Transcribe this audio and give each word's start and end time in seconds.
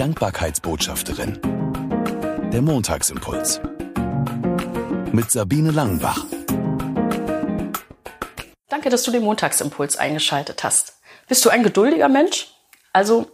Dankbarkeitsbotschafterin. 0.00 1.38
Der 2.50 2.62
Montagsimpuls. 2.62 3.60
Mit 5.12 5.30
Sabine 5.30 5.72
Langenbach. 5.72 6.24
Danke, 8.70 8.88
dass 8.88 9.02
du 9.02 9.10
den 9.10 9.22
Montagsimpuls 9.22 9.98
eingeschaltet 9.98 10.64
hast. 10.64 10.94
Bist 11.28 11.44
du 11.44 11.50
ein 11.50 11.62
geduldiger 11.62 12.08
Mensch? 12.08 12.48
Also 12.94 13.30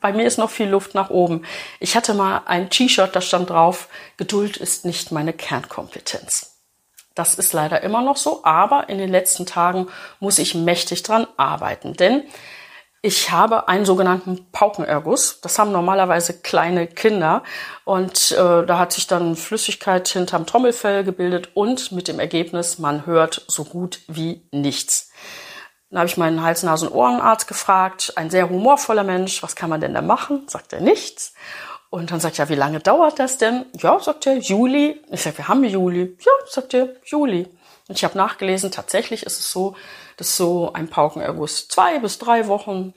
bei 0.00 0.12
mir 0.12 0.26
ist 0.26 0.36
noch 0.36 0.50
viel 0.50 0.68
Luft 0.68 0.96
nach 0.96 1.10
oben. 1.10 1.44
Ich 1.78 1.94
hatte 1.94 2.12
mal 2.12 2.42
ein 2.46 2.70
T-Shirt, 2.70 3.14
da 3.14 3.20
stand 3.20 3.50
drauf, 3.50 3.86
Geduld 4.16 4.56
ist 4.56 4.84
nicht 4.84 5.12
meine 5.12 5.32
Kernkompetenz. 5.32 6.56
Das 7.14 7.36
ist 7.36 7.52
leider 7.52 7.84
immer 7.84 8.02
noch 8.02 8.16
so, 8.16 8.42
aber 8.42 8.88
in 8.88 8.98
den 8.98 9.10
letzten 9.10 9.46
Tagen 9.46 9.86
muss 10.18 10.40
ich 10.40 10.56
mächtig 10.56 11.04
dran 11.04 11.28
arbeiten, 11.36 11.92
denn 11.92 12.24
ich 13.02 13.30
habe 13.30 13.68
einen 13.68 13.86
sogenannten 13.86 14.50
Paukenerguss. 14.52 15.40
Das 15.40 15.58
haben 15.58 15.72
normalerweise 15.72 16.40
kleine 16.40 16.86
Kinder. 16.86 17.42
Und 17.84 18.32
äh, 18.32 18.66
da 18.66 18.78
hat 18.78 18.92
sich 18.92 19.06
dann 19.06 19.36
Flüssigkeit 19.36 20.06
hinterm 20.08 20.46
Trommelfell 20.46 21.02
gebildet 21.02 21.50
und 21.54 21.92
mit 21.92 22.08
dem 22.08 22.20
Ergebnis, 22.20 22.78
man 22.78 23.06
hört 23.06 23.44
so 23.48 23.64
gut 23.64 24.00
wie 24.06 24.46
nichts. 24.52 25.10
Dann 25.88 26.00
habe 26.00 26.08
ich 26.08 26.18
meinen 26.18 26.42
Hals-, 26.42 26.62
Nasen- 26.62 26.92
Ohrenarzt 26.92 27.48
gefragt, 27.48 28.12
ein 28.16 28.30
sehr 28.30 28.48
humorvoller 28.50 29.02
Mensch, 29.02 29.42
was 29.42 29.56
kann 29.56 29.70
man 29.70 29.80
denn 29.80 29.94
da 29.94 30.02
machen? 30.02 30.44
Sagt 30.46 30.72
er 30.72 30.80
nichts. 30.80 31.32
Und 31.88 32.12
dann 32.12 32.20
sagt 32.20 32.38
er, 32.38 32.48
wie 32.48 32.54
lange 32.54 32.78
dauert 32.80 33.18
das 33.18 33.38
denn? 33.38 33.64
Ja, 33.78 33.98
sagt 33.98 34.26
er, 34.26 34.36
Juli. 34.36 35.02
Ich 35.10 35.22
sage, 35.22 35.38
wir 35.38 35.48
haben 35.48 35.64
Juli. 35.64 36.16
Ja, 36.20 36.32
sagt 36.48 36.74
er, 36.74 36.90
Juli. 37.04 37.48
Und 37.90 37.96
ich 37.96 38.04
habe 38.04 38.16
nachgelesen, 38.16 38.70
tatsächlich 38.70 39.24
ist 39.24 39.40
es 39.40 39.50
so, 39.50 39.74
dass 40.16 40.36
so 40.36 40.72
ein 40.74 40.86
Paukenerguss 40.86 41.66
zwei 41.66 41.98
bis 41.98 42.20
drei 42.20 42.46
Wochen 42.46 42.94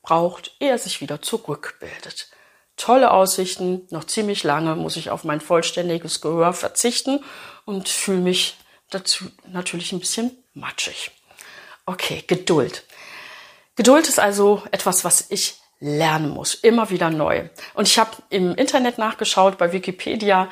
braucht, 0.00 0.56
ehe 0.60 0.70
er 0.70 0.78
sich 0.78 1.02
wieder 1.02 1.20
zurückbildet. 1.20 2.30
Tolle 2.78 3.10
Aussichten, 3.10 3.86
noch 3.90 4.04
ziemlich 4.04 4.42
lange 4.42 4.76
muss 4.76 4.96
ich 4.96 5.10
auf 5.10 5.24
mein 5.24 5.42
vollständiges 5.42 6.22
Gehör 6.22 6.54
verzichten 6.54 7.22
und 7.66 7.90
fühle 7.90 8.20
mich 8.20 8.56
dazu 8.88 9.26
natürlich 9.46 9.92
ein 9.92 10.00
bisschen 10.00 10.42
matschig. 10.54 11.10
Okay, 11.84 12.24
Geduld. 12.26 12.84
Geduld 13.76 14.08
ist 14.08 14.18
also 14.18 14.62
etwas, 14.70 15.04
was 15.04 15.30
ich 15.30 15.56
lernen 15.80 16.30
muss, 16.30 16.54
immer 16.54 16.88
wieder 16.88 17.10
neu. 17.10 17.50
Und 17.74 17.88
ich 17.88 17.98
habe 17.98 18.12
im 18.30 18.54
Internet 18.54 18.96
nachgeschaut, 18.96 19.58
bei 19.58 19.74
Wikipedia 19.74 20.48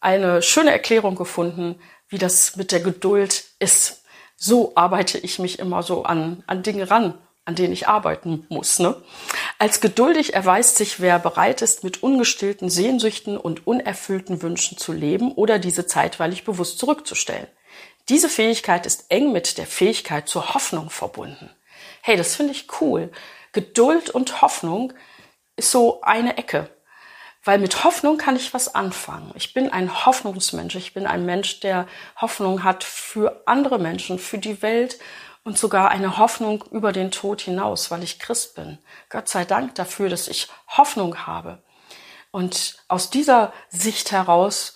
eine 0.00 0.42
schöne 0.42 0.72
Erklärung 0.72 1.14
gefunden, 1.14 1.80
wie 2.08 2.18
das 2.18 2.56
mit 2.56 2.72
der 2.72 2.80
Geduld 2.80 3.44
ist. 3.58 4.02
So 4.36 4.72
arbeite 4.76 5.18
ich 5.18 5.38
mich 5.38 5.58
immer 5.58 5.82
so 5.82 6.04
an, 6.04 6.42
an 6.46 6.62
Dinge 6.62 6.90
ran, 6.90 7.18
an 7.44 7.54
denen 7.54 7.72
ich 7.72 7.88
arbeiten 7.88 8.46
muss. 8.48 8.78
Ne? 8.78 8.94
Als 9.58 9.80
geduldig 9.80 10.34
erweist 10.34 10.76
sich, 10.76 11.00
wer 11.00 11.18
bereit 11.18 11.62
ist, 11.62 11.82
mit 11.82 12.02
ungestillten 12.02 12.70
Sehnsüchten 12.70 13.36
und 13.36 13.66
unerfüllten 13.66 14.42
Wünschen 14.42 14.78
zu 14.78 14.92
leben 14.92 15.32
oder 15.32 15.58
diese 15.58 15.86
zeitweilig 15.86 16.44
bewusst 16.44 16.78
zurückzustellen. 16.78 17.48
Diese 18.08 18.28
Fähigkeit 18.28 18.86
ist 18.86 19.06
eng 19.10 19.32
mit 19.32 19.58
der 19.58 19.66
Fähigkeit 19.66 20.28
zur 20.28 20.54
Hoffnung 20.54 20.90
verbunden. 20.90 21.50
Hey, 22.00 22.16
das 22.16 22.36
finde 22.36 22.52
ich 22.52 22.68
cool. 22.80 23.10
Geduld 23.52 24.10
und 24.10 24.40
Hoffnung 24.40 24.92
ist 25.56 25.70
so 25.70 26.00
eine 26.02 26.36
Ecke. 26.38 26.70
Weil 27.44 27.58
mit 27.58 27.84
Hoffnung 27.84 28.18
kann 28.18 28.36
ich 28.36 28.52
was 28.52 28.74
anfangen. 28.74 29.32
Ich 29.34 29.54
bin 29.54 29.70
ein 29.72 30.04
Hoffnungsmensch. 30.04 30.74
Ich 30.74 30.92
bin 30.92 31.06
ein 31.06 31.24
Mensch, 31.24 31.60
der 31.60 31.86
Hoffnung 32.16 32.64
hat 32.64 32.84
für 32.84 33.42
andere 33.46 33.78
Menschen, 33.78 34.18
für 34.18 34.38
die 34.38 34.60
Welt 34.60 34.98
und 35.44 35.56
sogar 35.56 35.90
eine 35.90 36.18
Hoffnung 36.18 36.64
über 36.70 36.92
den 36.92 37.10
Tod 37.10 37.40
hinaus, 37.40 37.90
weil 37.90 38.02
ich 38.02 38.18
Christ 38.18 38.54
bin. 38.54 38.78
Gott 39.08 39.28
sei 39.28 39.44
Dank 39.44 39.74
dafür, 39.76 40.08
dass 40.08 40.28
ich 40.28 40.48
Hoffnung 40.66 41.26
habe. 41.26 41.62
Und 42.30 42.76
aus 42.88 43.10
dieser 43.10 43.52
Sicht 43.68 44.12
heraus 44.12 44.74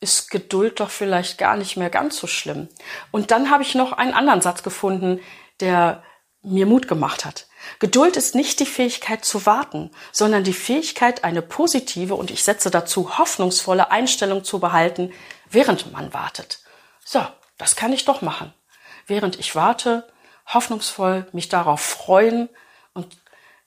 ist 0.00 0.30
Geduld 0.30 0.80
doch 0.80 0.90
vielleicht 0.90 1.38
gar 1.38 1.56
nicht 1.56 1.76
mehr 1.76 1.90
ganz 1.90 2.16
so 2.18 2.26
schlimm. 2.26 2.68
Und 3.10 3.30
dann 3.30 3.50
habe 3.50 3.62
ich 3.62 3.74
noch 3.74 3.92
einen 3.92 4.14
anderen 4.14 4.40
Satz 4.40 4.62
gefunden, 4.62 5.20
der 5.60 6.02
mir 6.42 6.66
Mut 6.66 6.88
gemacht 6.88 7.24
hat. 7.24 7.46
Geduld 7.78 8.16
ist 8.16 8.34
nicht 8.34 8.58
die 8.60 8.66
Fähigkeit 8.66 9.24
zu 9.24 9.46
warten, 9.46 9.90
sondern 10.10 10.44
die 10.44 10.52
Fähigkeit, 10.52 11.24
eine 11.24 11.42
positive 11.42 12.14
und 12.14 12.30
ich 12.30 12.42
setze 12.42 12.70
dazu 12.70 13.18
hoffnungsvolle 13.18 13.90
Einstellung 13.90 14.42
zu 14.44 14.58
behalten, 14.58 15.12
während 15.48 15.92
man 15.92 16.12
wartet. 16.12 16.60
So, 17.04 17.24
das 17.58 17.76
kann 17.76 17.92
ich 17.92 18.04
doch 18.04 18.22
machen. 18.22 18.52
Während 19.06 19.38
ich 19.38 19.54
warte, 19.54 20.08
hoffnungsvoll 20.46 21.28
mich 21.32 21.48
darauf 21.48 21.80
freuen 21.80 22.48
und 22.94 23.16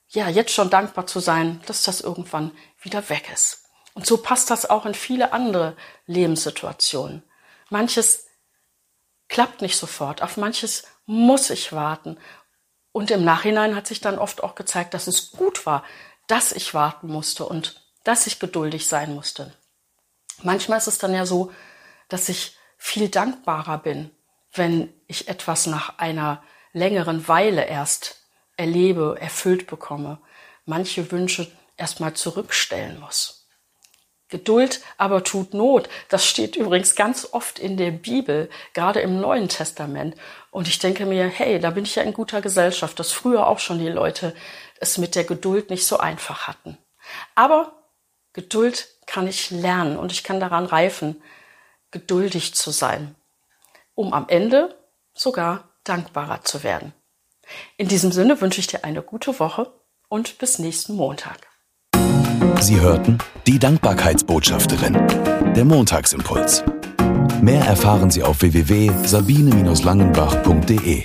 ja, 0.08 0.28
jetzt 0.28 0.52
schon 0.52 0.70
dankbar 0.70 1.06
zu 1.06 1.18
sein, 1.20 1.62
dass 1.66 1.82
das 1.82 2.00
irgendwann 2.00 2.52
wieder 2.80 3.08
weg 3.08 3.30
ist. 3.32 3.64
Und 3.94 4.06
so 4.06 4.18
passt 4.18 4.50
das 4.50 4.68
auch 4.68 4.86
in 4.86 4.94
viele 4.94 5.32
andere 5.32 5.76
Lebenssituationen. 6.06 7.22
Manches 7.70 8.26
klappt 9.28 9.62
nicht 9.62 9.76
sofort, 9.76 10.22
auf 10.22 10.36
manches 10.36 10.84
muss 11.06 11.50
ich 11.50 11.72
warten 11.72 12.18
und 12.96 13.10
im 13.10 13.24
Nachhinein 13.26 13.76
hat 13.76 13.86
sich 13.86 14.00
dann 14.00 14.18
oft 14.18 14.42
auch 14.42 14.54
gezeigt, 14.54 14.94
dass 14.94 15.06
es 15.06 15.30
gut 15.32 15.66
war, 15.66 15.84
dass 16.28 16.50
ich 16.50 16.72
warten 16.72 17.08
musste 17.08 17.44
und 17.44 17.82
dass 18.04 18.26
ich 18.26 18.38
geduldig 18.38 18.88
sein 18.88 19.14
musste. 19.14 19.52
Manchmal 20.42 20.78
ist 20.78 20.86
es 20.86 20.96
dann 20.96 21.12
ja 21.12 21.26
so, 21.26 21.52
dass 22.08 22.30
ich 22.30 22.56
viel 22.78 23.10
dankbarer 23.10 23.76
bin, 23.76 24.10
wenn 24.50 24.94
ich 25.08 25.28
etwas 25.28 25.66
nach 25.66 25.98
einer 25.98 26.42
längeren 26.72 27.28
Weile 27.28 27.66
erst 27.66 28.22
erlebe, 28.56 29.18
erfüllt 29.20 29.66
bekomme, 29.66 30.16
manche 30.64 31.12
Wünsche 31.12 31.52
erstmal 31.76 32.14
zurückstellen 32.14 32.98
muss. 32.98 33.35
Geduld 34.28 34.80
aber 34.98 35.22
tut 35.22 35.54
Not. 35.54 35.88
Das 36.08 36.26
steht 36.26 36.56
übrigens 36.56 36.96
ganz 36.96 37.28
oft 37.30 37.58
in 37.58 37.76
der 37.76 37.92
Bibel, 37.92 38.50
gerade 38.74 39.00
im 39.00 39.20
Neuen 39.20 39.48
Testament. 39.48 40.16
Und 40.50 40.66
ich 40.66 40.80
denke 40.80 41.06
mir, 41.06 41.26
hey, 41.28 41.60
da 41.60 41.70
bin 41.70 41.84
ich 41.84 41.94
ja 41.94 42.02
in 42.02 42.12
guter 42.12 42.40
Gesellschaft, 42.40 42.98
dass 42.98 43.12
früher 43.12 43.46
auch 43.46 43.60
schon 43.60 43.78
die 43.78 43.88
Leute 43.88 44.34
es 44.80 44.98
mit 44.98 45.14
der 45.14 45.24
Geduld 45.24 45.70
nicht 45.70 45.86
so 45.86 45.98
einfach 45.98 46.48
hatten. 46.48 46.76
Aber 47.34 47.84
Geduld 48.32 48.88
kann 49.06 49.28
ich 49.28 49.50
lernen 49.50 49.96
und 49.96 50.10
ich 50.10 50.24
kann 50.24 50.40
daran 50.40 50.66
reifen, 50.66 51.22
geduldig 51.92 52.54
zu 52.54 52.72
sein, 52.72 53.14
um 53.94 54.12
am 54.12 54.28
Ende 54.28 54.76
sogar 55.14 55.70
dankbarer 55.84 56.42
zu 56.42 56.64
werden. 56.64 56.92
In 57.76 57.86
diesem 57.88 58.10
Sinne 58.10 58.40
wünsche 58.40 58.60
ich 58.60 58.66
dir 58.66 58.84
eine 58.84 59.02
gute 59.02 59.38
Woche 59.38 59.72
und 60.08 60.38
bis 60.38 60.58
nächsten 60.58 60.96
Montag. 60.96 61.48
Sie 62.60 62.80
hörten 62.80 63.18
die 63.46 63.58
Dankbarkeitsbotschafterin, 63.58 64.98
der 65.54 65.64
Montagsimpuls. 65.64 66.62
Mehr 67.40 67.64
erfahren 67.64 68.10
Sie 68.10 68.22
auf 68.22 68.42
www.sabine-langenbach.de. 68.42 71.04